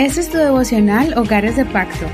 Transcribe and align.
Este 0.00 0.20
es 0.22 0.30
tu 0.30 0.38
devocional 0.38 1.12
Hogares 1.18 1.56
de 1.56 1.66
Pacto. 1.66 2.06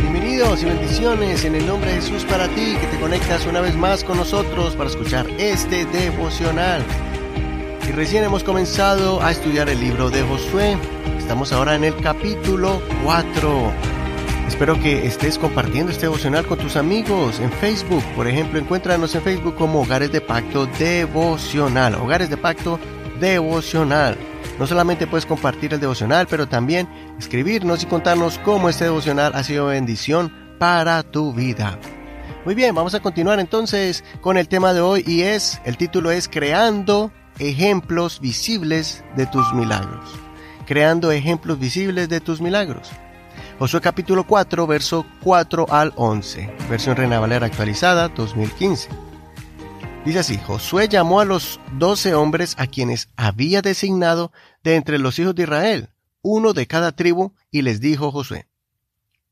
Bienvenidos 0.00 0.64
y 0.64 0.64
bendiciones 0.64 1.44
en 1.44 1.54
el 1.54 1.64
nombre 1.64 1.92
de 1.92 2.00
Jesús 2.00 2.24
para 2.24 2.48
ti 2.48 2.76
que 2.80 2.88
te 2.88 2.98
conectas 2.98 3.46
una 3.46 3.60
vez 3.60 3.76
más 3.76 4.02
con 4.02 4.16
nosotros 4.16 4.74
para 4.74 4.90
escuchar 4.90 5.28
este 5.38 5.86
devocional. 5.86 6.82
Y 7.88 7.92
recién 7.92 8.24
hemos 8.24 8.42
comenzado 8.42 9.22
a 9.22 9.30
estudiar 9.30 9.68
el 9.68 9.78
libro 9.78 10.10
de 10.10 10.22
Josué. 10.24 10.76
Estamos 11.16 11.52
ahora 11.52 11.76
en 11.76 11.84
el 11.84 11.94
capítulo 11.98 12.82
4. 13.04 13.72
Espero 14.48 14.74
que 14.80 15.06
estés 15.06 15.38
compartiendo 15.38 15.92
este 15.92 16.06
devocional 16.06 16.48
con 16.48 16.58
tus 16.58 16.74
amigos 16.74 17.38
en 17.38 17.52
Facebook. 17.52 18.02
Por 18.16 18.26
ejemplo, 18.26 18.58
encuéntranos 18.58 19.14
en 19.14 19.22
Facebook 19.22 19.54
como 19.54 19.82
Hogares 19.82 20.10
de 20.10 20.20
Pacto 20.20 20.66
Devocional. 20.66 21.94
Hogares 21.94 22.28
de 22.28 22.36
Pacto. 22.36 22.80
No 24.58 24.66
solamente 24.66 25.06
puedes 25.06 25.26
compartir 25.26 25.72
el 25.74 25.80
devocional, 25.80 26.26
pero 26.28 26.48
también 26.48 26.88
escribirnos 27.18 27.82
y 27.82 27.86
contarnos 27.86 28.38
cómo 28.38 28.68
este 28.68 28.84
devocional 28.84 29.32
ha 29.34 29.42
sido 29.42 29.66
bendición 29.66 30.32
para 30.58 31.02
tu 31.02 31.32
vida. 31.32 31.78
Muy 32.44 32.54
bien, 32.54 32.74
vamos 32.74 32.94
a 32.94 33.00
continuar 33.00 33.40
entonces 33.40 34.04
con 34.20 34.36
el 34.36 34.48
tema 34.48 34.72
de 34.72 34.80
hoy 34.80 35.04
y 35.06 35.22
es, 35.22 35.60
el 35.64 35.76
título 35.76 36.10
es 36.10 36.28
Creando 36.28 37.10
ejemplos 37.38 38.20
visibles 38.20 39.04
de 39.16 39.26
tus 39.26 39.52
milagros. 39.52 40.14
Creando 40.66 41.10
ejemplos 41.10 41.58
visibles 41.58 42.08
de 42.08 42.20
tus 42.20 42.40
milagros. 42.40 42.90
Josué 43.58 43.80
capítulo 43.80 44.24
4, 44.24 44.66
verso 44.66 45.06
4 45.22 45.66
al 45.70 45.92
11, 45.96 46.54
versión 46.68 46.96
Reina 46.96 47.18
Valera 47.18 47.46
actualizada 47.46 48.08
2015. 48.08 49.05
Dice 50.06 50.20
así, 50.20 50.38
Josué 50.38 50.86
llamó 50.86 51.18
a 51.18 51.24
los 51.24 51.58
doce 51.72 52.14
hombres 52.14 52.54
a 52.58 52.68
quienes 52.68 53.08
había 53.16 53.60
designado 53.60 54.30
de 54.62 54.76
entre 54.76 55.00
los 55.00 55.18
hijos 55.18 55.34
de 55.34 55.42
Israel, 55.42 55.90
uno 56.22 56.52
de 56.52 56.68
cada 56.68 56.92
tribu, 56.92 57.34
y 57.50 57.62
les 57.62 57.80
dijo 57.80 58.12
Josué, 58.12 58.46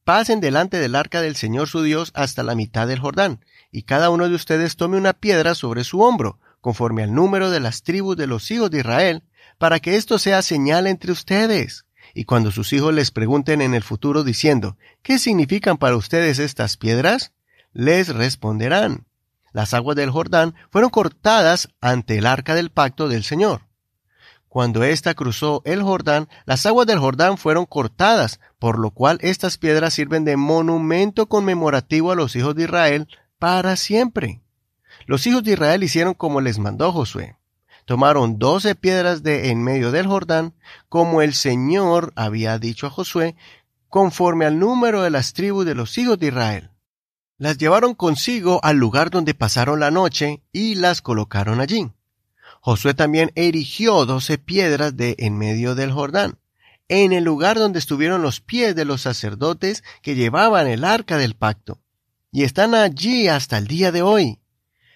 Pasen 0.02 0.40
delante 0.40 0.78
del 0.78 0.96
arca 0.96 1.22
del 1.22 1.36
Señor 1.36 1.68
su 1.68 1.82
Dios 1.82 2.10
hasta 2.16 2.42
la 2.42 2.56
mitad 2.56 2.88
del 2.88 2.98
Jordán, 2.98 3.44
y 3.70 3.84
cada 3.84 4.10
uno 4.10 4.28
de 4.28 4.34
ustedes 4.34 4.74
tome 4.74 4.96
una 4.96 5.12
piedra 5.12 5.54
sobre 5.54 5.84
su 5.84 6.00
hombro, 6.00 6.40
conforme 6.60 7.04
al 7.04 7.14
número 7.14 7.52
de 7.52 7.60
las 7.60 7.84
tribus 7.84 8.16
de 8.16 8.26
los 8.26 8.50
hijos 8.50 8.68
de 8.72 8.80
Israel, 8.80 9.22
para 9.58 9.78
que 9.78 9.94
esto 9.94 10.18
sea 10.18 10.42
señal 10.42 10.88
entre 10.88 11.12
ustedes. 11.12 11.86
Y 12.14 12.24
cuando 12.24 12.50
sus 12.50 12.72
hijos 12.72 12.92
les 12.92 13.12
pregunten 13.12 13.62
en 13.62 13.74
el 13.74 13.84
futuro 13.84 14.24
diciendo, 14.24 14.76
¿qué 15.04 15.20
significan 15.20 15.76
para 15.76 15.94
ustedes 15.94 16.40
estas 16.40 16.76
piedras? 16.76 17.32
Les 17.72 18.08
responderán, 18.08 19.06
las 19.54 19.72
aguas 19.72 19.96
del 19.96 20.10
Jordán 20.10 20.54
fueron 20.68 20.90
cortadas 20.90 21.70
ante 21.80 22.18
el 22.18 22.26
arca 22.26 22.54
del 22.54 22.70
pacto 22.70 23.08
del 23.08 23.22
Señor. 23.22 23.62
Cuando 24.48 24.82
ésta 24.84 25.14
cruzó 25.14 25.62
el 25.64 25.82
Jordán, 25.82 26.28
las 26.44 26.66
aguas 26.66 26.86
del 26.88 26.98
Jordán 26.98 27.38
fueron 27.38 27.64
cortadas, 27.64 28.40
por 28.58 28.78
lo 28.78 28.90
cual 28.90 29.18
estas 29.22 29.56
piedras 29.56 29.94
sirven 29.94 30.24
de 30.24 30.36
monumento 30.36 31.26
conmemorativo 31.26 32.10
a 32.10 32.16
los 32.16 32.34
hijos 32.36 32.56
de 32.56 32.64
Israel 32.64 33.08
para 33.38 33.76
siempre. 33.76 34.42
Los 35.06 35.26
hijos 35.26 35.44
de 35.44 35.52
Israel 35.52 35.84
hicieron 35.84 36.14
como 36.14 36.40
les 36.40 36.58
mandó 36.58 36.92
Josué. 36.92 37.36
Tomaron 37.84 38.38
doce 38.38 38.74
piedras 38.74 39.22
de 39.22 39.50
en 39.50 39.62
medio 39.62 39.92
del 39.92 40.08
Jordán, 40.08 40.54
como 40.88 41.22
el 41.22 41.32
Señor 41.32 42.12
había 42.16 42.58
dicho 42.58 42.88
a 42.88 42.90
Josué, 42.90 43.36
conforme 43.88 44.46
al 44.46 44.58
número 44.58 45.02
de 45.02 45.10
las 45.10 45.32
tribus 45.32 45.64
de 45.64 45.76
los 45.76 45.96
hijos 45.96 46.18
de 46.18 46.26
Israel. 46.26 46.70
Las 47.36 47.58
llevaron 47.58 47.94
consigo 47.94 48.60
al 48.62 48.76
lugar 48.76 49.10
donde 49.10 49.34
pasaron 49.34 49.80
la 49.80 49.90
noche 49.90 50.42
y 50.52 50.76
las 50.76 51.02
colocaron 51.02 51.60
allí. 51.60 51.90
Josué 52.60 52.94
también 52.94 53.32
erigió 53.34 54.06
doce 54.06 54.38
piedras 54.38 54.96
de 54.96 55.16
en 55.18 55.36
medio 55.36 55.74
del 55.74 55.90
Jordán, 55.90 56.38
en 56.88 57.12
el 57.12 57.24
lugar 57.24 57.58
donde 57.58 57.80
estuvieron 57.80 58.22
los 58.22 58.40
pies 58.40 58.76
de 58.76 58.84
los 58.84 59.02
sacerdotes 59.02 59.82
que 60.00 60.14
llevaban 60.14 60.68
el 60.68 60.84
arca 60.84 61.18
del 61.18 61.34
pacto, 61.34 61.80
y 62.30 62.44
están 62.44 62.72
allí 62.72 63.26
hasta 63.26 63.58
el 63.58 63.66
día 63.66 63.90
de 63.90 64.02
hoy. 64.02 64.38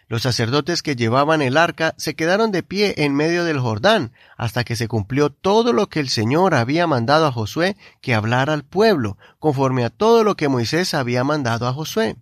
Los 0.06 0.22
sacerdotes 0.22 0.82
que 0.84 0.94
llevaban 0.94 1.42
el 1.42 1.56
arca 1.56 1.94
se 1.98 2.14
quedaron 2.14 2.52
de 2.52 2.62
pie 2.62 2.94
en 2.98 3.16
medio 3.16 3.44
del 3.44 3.58
Jordán 3.58 4.12
hasta 4.36 4.62
que 4.62 4.76
se 4.76 4.86
cumplió 4.86 5.30
todo 5.30 5.72
lo 5.72 5.88
que 5.88 5.98
el 5.98 6.08
Señor 6.08 6.54
había 6.54 6.86
mandado 6.86 7.26
a 7.26 7.32
Josué 7.32 7.76
que 8.00 8.14
hablara 8.14 8.54
al 8.54 8.64
pueblo, 8.64 9.18
conforme 9.40 9.84
a 9.84 9.90
todo 9.90 10.22
lo 10.22 10.36
que 10.36 10.48
Moisés 10.48 10.94
había 10.94 11.24
mandado 11.24 11.66
a 11.66 11.72
Josué. 11.74 12.16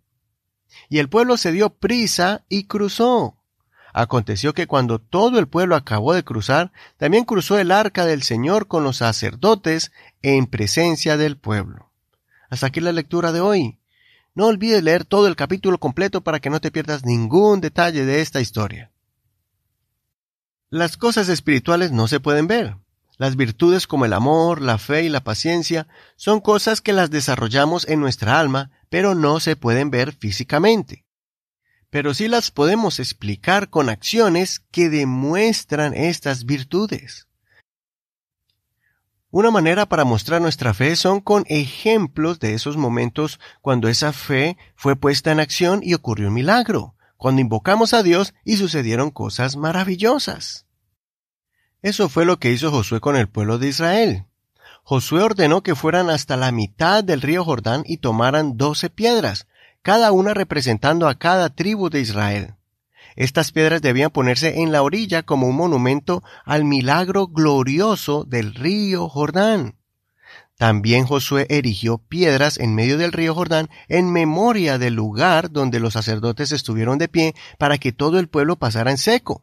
Y 0.88 0.98
el 0.98 1.09
pueblo 1.09 1.37
se 1.37 1.53
dio 1.53 1.70
prisa 1.70 2.44
y 2.48 2.64
cruzó. 2.64 3.37
Aconteció 3.92 4.53
que 4.53 4.66
cuando 4.66 4.98
todo 4.98 5.38
el 5.38 5.48
pueblo 5.48 5.75
acabó 5.75 6.12
de 6.12 6.22
cruzar, 6.22 6.70
también 6.98 7.25
cruzó 7.25 7.59
el 7.59 7.70
arca 7.70 8.04
del 8.04 8.22
Señor 8.22 8.69
con 8.69 8.84
los 8.84 8.98
sacerdotes 8.98 9.91
en 10.20 10.47
presencia 10.47 11.16
del 11.16 11.38
pueblo. 11.38 11.91
Hasta 12.50 12.66
aquí 12.66 12.81
la 12.81 12.92
lectura 12.92 13.32
de 13.32 13.41
hoy. 13.41 13.78
No 14.34 14.48
olvides 14.48 14.82
leer 14.82 15.06
todo 15.06 15.28
el 15.28 15.34
capítulo 15.34 15.78
completo 15.78 16.20
para 16.20 16.41
que 16.41 16.50
no 16.50 16.60
te 16.60 16.70
pierdas 16.70 17.06
ningún 17.06 17.62
detalle 17.62 18.04
de 18.04 18.20
esta 18.20 18.42
historia. 18.42 18.91
Las 20.69 20.98
cosas 20.98 21.31
espirituales 21.31 21.91
no 21.91 22.06
se 22.06 22.20
pueden 22.20 22.47
ver. 22.47 22.76
Las 23.16 23.36
virtudes 23.36 23.86
como 23.86 24.04
el 24.04 24.12
amor, 24.12 24.60
la 24.60 24.76
fe 24.76 25.04
y 25.04 25.09
la 25.09 25.25
paciencia 25.25 25.88
son 26.16 26.41
cosas 26.41 26.82
que 26.82 26.92
las 26.92 27.10
desarrollamos 27.10 27.88
en 27.88 28.00
nuestra 28.00 28.38
alma 28.38 28.72
pero 28.97 29.15
no 29.15 29.41
se 29.41 29.57
pueden 29.57 29.91
ver 29.91 30.15
físicamente. 30.15 31.05
Pero 31.91 32.15
sí 32.15 32.29
las 32.29 32.51
podemos 32.51 32.99
explicar 32.99 33.69
con 33.69 33.91
acciones 33.91 34.61
que 34.71 34.89
demuestran 34.89 35.93
estas 35.93 36.47
virtudes. 36.47 37.29
Una 39.29 39.51
manera 39.51 39.84
para 39.84 40.07
mostrar 40.07 40.41
nuestra 40.41 40.73
fe 40.73 40.97
son 40.97 41.21
con 41.21 41.45
ejemplos 41.49 42.41
de 42.41 42.55
esos 42.55 42.79
momentos 42.79 43.39
cuando 43.61 43.89
esa 43.89 44.15
fe 44.15 44.57
fue 44.77 44.97
puesta 44.97 45.31
en 45.31 45.41
acción 45.41 45.81
y 45.83 45.93
ocurrió 45.93 46.28
un 46.28 46.34
milagro, 46.34 46.95
cuando 47.19 47.43
invocamos 47.43 47.93
a 47.93 48.03
Dios 48.03 48.33
y 48.47 48.57
sucedieron 48.57 49.11
cosas 49.11 49.57
maravillosas. 49.57 50.65
Eso 51.83 52.09
fue 52.09 52.25
lo 52.25 52.39
que 52.39 52.51
hizo 52.51 52.71
Josué 52.71 53.01
con 53.01 53.15
el 53.15 53.28
pueblo 53.28 53.59
de 53.59 53.69
Israel. 53.69 54.25
Josué 54.88 55.20
ordenó 55.20 55.64
que 55.64 55.74
fueran 55.74 56.10
hasta 56.10 56.36
la 56.36 56.52
mitad 56.52 57.02
del 57.02 57.20
río 57.20 57.44
Jordán 57.44 57.82
y 57.86 57.97
tomaran 57.97 58.56
doce 58.56 58.88
piedras, 58.88 59.48
cada 59.82 60.12
una 60.12 60.32
representando 60.32 61.08
a 61.08 61.16
cada 61.16 61.50
tribu 61.50 61.91
de 61.91 62.00
Israel. 62.00 62.54
Estas 63.16 63.50
piedras 63.50 63.82
debían 63.82 64.12
ponerse 64.12 64.62
en 64.62 64.70
la 64.70 64.82
orilla 64.82 65.24
como 65.24 65.48
un 65.48 65.56
monumento 65.56 66.22
al 66.44 66.64
milagro 66.64 67.26
glorioso 67.26 68.22
del 68.22 68.54
río 68.54 69.08
Jordán. 69.08 69.74
También 70.56 71.04
Josué 71.04 71.48
erigió 71.50 71.98
piedras 71.98 72.56
en 72.56 72.76
medio 72.76 72.97
del 72.97 73.10
río 73.10 73.34
Jordán 73.34 73.68
en 73.88 74.12
memoria 74.12 74.78
del 74.78 74.94
lugar 74.94 75.50
donde 75.50 75.80
los 75.80 75.94
sacerdotes 75.94 76.53
estuvieron 76.53 76.97
de 76.98 77.08
pie 77.08 77.34
para 77.58 77.78
que 77.78 77.91
todo 77.91 78.20
el 78.20 78.28
pueblo 78.28 78.54
pasara 78.54 78.92
en 78.92 78.98
seco. 78.98 79.42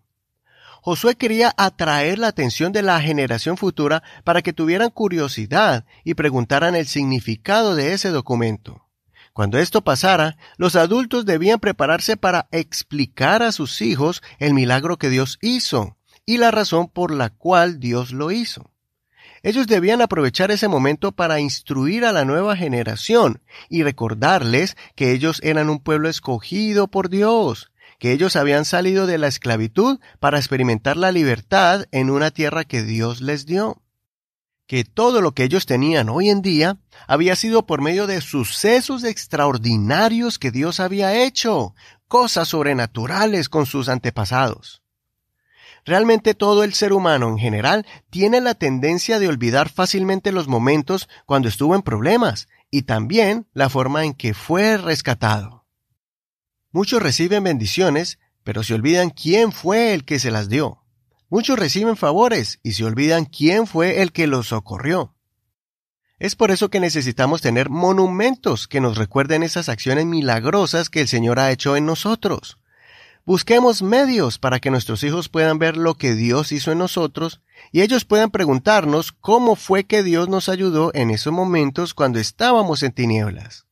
Josué 0.85 1.15
quería 1.15 1.53
atraer 1.55 2.19
la 2.19 2.27
atención 2.27 2.73
de 2.73 2.81
la 2.81 2.99
generación 2.99 3.55
futura 3.55 4.03
para 4.25 4.41
que 4.41 4.51
tuvieran 4.51 4.89
curiosidad 4.89 5.85
y 6.03 6.15
preguntaran 6.15 6.75
el 6.75 6.87
significado 6.87 7.73
de 7.73 7.93
ese 7.93 8.09
documento. 8.09 8.85
Cuando 9.31 9.59
esto 9.59 9.85
pasara, 9.85 10.35
los 10.57 10.75
adultos 10.75 11.25
debían 11.25 11.61
prepararse 11.61 12.17
para 12.17 12.49
explicar 12.51 13.43
a 13.43 13.53
sus 13.53 13.81
hijos 13.81 14.21
el 14.39 14.53
milagro 14.53 14.97
que 14.97 15.09
Dios 15.09 15.39
hizo 15.41 15.95
y 16.25 16.37
la 16.37 16.51
razón 16.51 16.89
por 16.89 17.11
la 17.11 17.29
cual 17.29 17.79
Dios 17.79 18.11
lo 18.11 18.31
hizo. 18.31 18.69
Ellos 19.41 19.67
debían 19.67 20.01
aprovechar 20.01 20.51
ese 20.51 20.67
momento 20.67 21.13
para 21.13 21.39
instruir 21.39 22.03
a 22.03 22.11
la 22.11 22.25
nueva 22.25 22.57
generación 22.57 23.41
y 23.69 23.83
recordarles 23.83 24.75
que 24.97 25.13
ellos 25.13 25.39
eran 25.43 25.69
un 25.69 25.79
pueblo 25.79 26.09
escogido 26.09 26.89
por 26.89 27.09
Dios, 27.09 27.71
que 27.99 28.11
ellos 28.11 28.35
habían 28.35 28.65
salido 28.65 29.07
de 29.07 29.17
la 29.17 29.27
esclavitud 29.27 29.99
para 30.19 30.37
experimentar 30.37 30.97
la 30.97 31.11
libertad 31.11 31.85
en 31.91 32.09
una 32.09 32.31
tierra 32.31 32.63
que 32.63 32.83
Dios 32.83 33.21
les 33.21 33.45
dio. 33.45 33.81
Que 34.67 34.83
todo 34.83 35.21
lo 35.21 35.33
que 35.33 35.43
ellos 35.43 35.65
tenían 35.65 36.09
hoy 36.09 36.29
en 36.29 36.41
día 36.41 36.77
había 37.07 37.35
sido 37.35 37.65
por 37.65 37.81
medio 37.81 38.07
de 38.07 38.21
sucesos 38.21 39.03
extraordinarios 39.03 40.39
que 40.39 40.51
Dios 40.51 40.79
había 40.79 41.23
hecho, 41.23 41.75
cosas 42.07 42.49
sobrenaturales 42.49 43.49
con 43.49 43.65
sus 43.65 43.89
antepasados. 43.89 44.83
Realmente 45.85 46.33
todo 46.33 46.63
el 46.63 46.73
ser 46.73 46.93
humano 46.93 47.27
en 47.27 47.37
general 47.37 47.85
tiene 48.09 48.39
la 48.39 48.53
tendencia 48.53 49.19
de 49.19 49.27
olvidar 49.27 49.69
fácilmente 49.69 50.31
los 50.31 50.47
momentos 50.47 51.09
cuando 51.25 51.49
estuvo 51.49 51.75
en 51.75 51.81
problemas 51.81 52.47
y 52.71 52.83
también 52.83 53.47
la 53.53 53.69
forma 53.69 54.05
en 54.05 54.13
que 54.13 54.33
fue 54.33 54.77
rescatado. 54.77 55.62
Muchos 56.73 57.03
reciben 57.03 57.43
bendiciones, 57.43 58.17
pero 58.43 58.63
se 58.63 58.73
olvidan 58.73 59.11
quién 59.11 59.51
fue 59.51 59.93
el 59.93 60.05
que 60.05 60.17
se 60.17 60.31
las 60.31 60.49
dio. 60.49 60.83
Muchos 61.29 61.57
reciben 61.59 61.95
favores 61.95 62.59
y 62.63 62.71
se 62.71 62.83
olvidan 62.83 63.25
quién 63.25 63.67
fue 63.67 64.01
el 64.01 64.11
que 64.11 64.25
los 64.25 64.47
socorrió. 64.47 65.13
Es 66.17 66.35
por 66.35 66.49
eso 66.49 66.69
que 66.69 66.79
necesitamos 66.79 67.41
tener 67.41 67.69
monumentos 67.69 68.67
que 68.67 68.81
nos 68.81 68.97
recuerden 68.97 69.43
esas 69.43 69.69
acciones 69.69 70.07
milagrosas 70.07 70.89
que 70.89 71.01
el 71.01 71.07
Señor 71.07 71.39
ha 71.39 71.51
hecho 71.51 71.75
en 71.75 71.85
nosotros. 71.85 72.57
Busquemos 73.23 73.83
medios 73.83 74.39
para 74.39 74.59
que 74.59 74.71
nuestros 74.71 75.03
hijos 75.03 75.29
puedan 75.29 75.59
ver 75.59 75.77
lo 75.77 75.93
que 75.93 76.15
Dios 76.15 76.51
hizo 76.51 76.71
en 76.71 76.79
nosotros 76.79 77.41
y 77.71 77.81
ellos 77.81 78.03
puedan 78.03 78.31
preguntarnos 78.31 79.11
cómo 79.11 79.55
fue 79.55 79.83
que 79.83 80.01
Dios 80.01 80.27
nos 80.27 80.49
ayudó 80.49 80.89
en 80.95 81.11
esos 81.11 81.33
momentos 81.33 81.93
cuando 81.93 82.17
estábamos 82.17 82.81
en 82.81 82.93
tinieblas. 82.93 83.67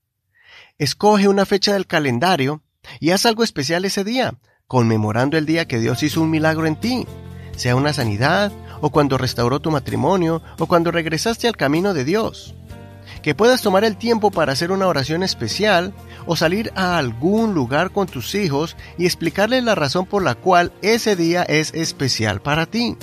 Escoge 0.77 1.27
una 1.27 1.48
fecha 1.48 1.74
del 1.74 1.88
calendario 1.88 2.62
y 3.00 3.12
haz 3.12 3.25
algo 3.25 3.44
especial 3.44 3.86
ese 3.86 4.04
día, 4.04 4.36
conmemorando 4.68 5.38
el 5.38 5.45
día 5.45 5.68
que 5.68 5.80
Dios 5.80 6.04
hizo 6.04 6.22
un 6.22 6.30
milagro 6.30 6.66
en 6.66 6.80
ti, 6.80 7.06
sea 7.56 7.75
una 7.75 7.94
sanidad, 7.94 8.51
o 8.81 8.89
cuando 8.89 9.18
restauró 9.18 9.60
tu 9.60 9.72
matrimonio, 9.72 10.42
o 10.57 10.66
cuando 10.66 10.92
regresaste 10.92 11.48
al 11.48 11.57
camino 11.57 11.94
de 11.94 12.06
Dios. 12.06 12.56
Que 13.22 13.36
puedas 13.36 13.62
tomar 13.62 13.83
el 13.83 13.98
tiempo 13.98 14.31
para 14.31 14.54
hacer 14.54 14.72
una 14.72 14.88
oración 14.88 15.22
especial, 15.22 15.94
o 16.25 16.36
salir 16.36 16.72
a 16.75 16.98
algún 16.98 17.54
lugar 17.54 17.92
con 17.92 18.07
tus 18.07 18.36
hijos 18.36 18.75
y 18.98 19.06
explicarles 19.06 19.63
la 19.63 19.75
razón 19.75 20.06
por 20.06 20.24
la 20.24 20.36
cual 20.36 20.72
ese 20.81 21.16
día 21.16 21.44
es 21.44 21.74
especial 21.74 22.42
para 22.42 22.66
ti. 22.66 22.98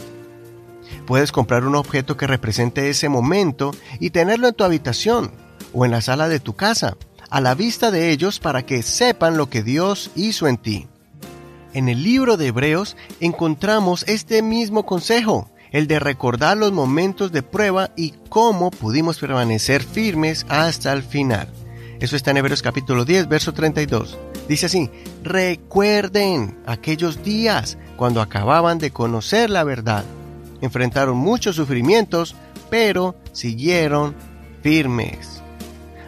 Puedes 1.06 1.32
comprar 1.32 1.64
un 1.64 1.76
objeto 1.76 2.16
que 2.16 2.26
represente 2.26 2.88
ese 2.88 3.08
momento 3.08 3.72
y 4.00 4.10
tenerlo 4.10 4.48
en 4.48 4.54
tu 4.54 4.64
habitación 4.64 5.32
o 5.72 5.84
en 5.84 5.90
la 5.90 6.00
sala 6.00 6.28
de 6.28 6.40
tu 6.40 6.54
casa, 6.54 6.96
a 7.30 7.40
la 7.40 7.54
vista 7.54 7.90
de 7.90 8.10
ellos 8.10 8.38
para 8.38 8.64
que 8.64 8.82
sepan 8.82 9.36
lo 9.36 9.50
que 9.50 9.62
Dios 9.62 10.10
hizo 10.14 10.46
en 10.48 10.56
ti. 10.56 10.86
En 11.74 11.88
el 11.88 12.02
libro 12.02 12.36
de 12.36 12.48
Hebreos 12.48 12.96
encontramos 13.20 14.04
este 14.08 14.42
mismo 14.42 14.86
consejo, 14.86 15.50
el 15.70 15.86
de 15.86 15.98
recordar 15.98 16.56
los 16.56 16.72
momentos 16.72 17.30
de 17.30 17.42
prueba 17.42 17.90
y 17.96 18.14
cómo 18.28 18.70
pudimos 18.70 19.18
permanecer 19.18 19.82
firmes 19.82 20.46
hasta 20.48 20.92
el 20.92 21.02
final. 21.02 21.48
Eso 22.00 22.16
está 22.16 22.30
en 22.30 22.38
Hebreos 22.38 22.62
capítulo 22.62 23.04
10, 23.04 23.28
verso 23.28 23.52
32. 23.52 24.16
Dice 24.48 24.66
así, 24.66 24.90
recuerden 25.22 26.58
aquellos 26.64 27.22
días 27.22 27.76
cuando 27.96 28.22
acababan 28.22 28.78
de 28.78 28.92
conocer 28.92 29.50
la 29.50 29.64
verdad. 29.64 30.04
Enfrentaron 30.60 31.18
muchos 31.18 31.56
sufrimientos, 31.56 32.34
pero 32.70 33.16
siguieron 33.32 34.14
firmes. 34.62 35.37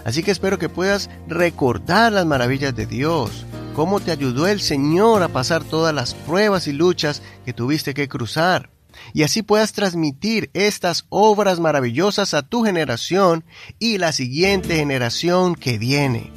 Así 0.05 0.23
que 0.23 0.31
espero 0.31 0.59
que 0.59 0.69
puedas 0.69 1.11
recordar 1.29 2.13
las 2.13 2.27
maravillas 2.27 2.75
de 2.75 2.87
Dios, 2.87 3.47
cómo 3.75 4.01
te 4.01 4.13
ayudó 4.13 4.47
el 4.47 4.61
Señor 4.61 5.23
a 5.23 5.29
pasar 5.29 5.65
todas 5.65 5.95
las 5.95 6.15
pruebas 6.15 6.67
y 6.67 6.73
luchas 6.73 7.23
que 7.45 7.53
tuviste 7.53 7.95
que 7.95 8.09
cruzar, 8.09 8.71
y 9.13 9.23
así 9.23 9.43
puedas 9.43 9.73
transmitir 9.73 10.51
estas 10.55 11.07
obras 11.09 11.61
maravillosas 11.61 12.35
a 12.35 12.43
tu 12.43 12.63
generación 12.63 13.45
y 13.79 13.99
la 13.99 14.13
siguiente 14.13 14.77
generación 14.77 15.55
que 15.55 15.79
viene. 15.79 16.33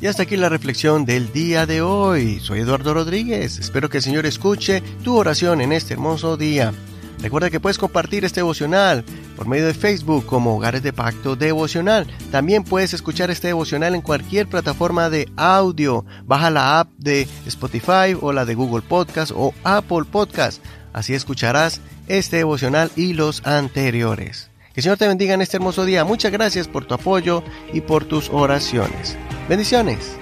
Y 0.00 0.08
hasta 0.08 0.24
aquí 0.24 0.36
la 0.36 0.50
reflexión 0.50 1.06
del 1.06 1.32
día 1.32 1.64
de 1.64 1.80
hoy. 1.80 2.38
Soy 2.40 2.60
Eduardo 2.60 2.92
Rodríguez. 2.92 3.58
Espero 3.58 3.88
que 3.88 3.96
el 3.96 4.02
Señor 4.02 4.26
escuche 4.26 4.82
tu 5.02 5.16
oración 5.16 5.62
en 5.62 5.72
este 5.72 5.94
hermoso 5.94 6.36
día. 6.36 6.74
Recuerda 7.20 7.50
que 7.50 7.60
puedes 7.60 7.78
compartir 7.78 8.24
este 8.24 8.40
devocional 8.40 9.04
por 9.36 9.48
medio 9.48 9.66
de 9.66 9.74
Facebook 9.74 10.26
como 10.26 10.56
Hogares 10.56 10.82
de 10.82 10.92
Pacto 10.92 11.36
Devocional. 11.36 12.06
También 12.30 12.64
puedes 12.64 12.94
escuchar 12.94 13.30
este 13.30 13.48
devocional 13.48 13.94
en 13.94 14.02
cualquier 14.02 14.46
plataforma 14.46 15.10
de 15.10 15.28
audio. 15.36 16.04
Baja 16.24 16.50
la 16.50 16.80
app 16.80 16.90
de 16.98 17.26
Spotify 17.46 18.16
o 18.20 18.32
la 18.32 18.44
de 18.44 18.54
Google 18.54 18.82
Podcast 18.82 19.32
o 19.34 19.54
Apple 19.64 20.04
Podcast. 20.10 20.62
Así 20.92 21.14
escucharás 21.14 21.80
este 22.08 22.36
devocional 22.38 22.90
y 22.96 23.12
los 23.12 23.44
anteriores. 23.46 24.50
Que 24.72 24.80
el 24.80 24.82
Señor 24.82 24.98
te 24.98 25.08
bendiga 25.08 25.34
en 25.34 25.42
este 25.42 25.56
hermoso 25.56 25.84
día. 25.84 26.04
Muchas 26.04 26.32
gracias 26.32 26.68
por 26.68 26.84
tu 26.84 26.94
apoyo 26.94 27.42
y 27.72 27.80
por 27.80 28.04
tus 28.04 28.28
oraciones. 28.30 29.16
Bendiciones. 29.48 30.16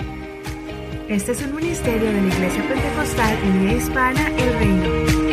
Este 1.09 1.33
es 1.33 1.43
un 1.43 1.55
ministerio 1.55 2.07
de 2.07 2.23
la 2.23 2.35
Iglesia 2.35 2.67
Pentecostal 2.67 3.39
en 3.45 3.77
Hispana 3.77 4.29
El 4.37 4.59
Reino. 4.59 5.24